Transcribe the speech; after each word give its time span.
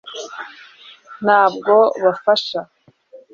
ntabwo 1.23 1.73
bafasha 2.03 2.59